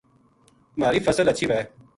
[0.79, 1.61] مھاری فصل ہچھی وھے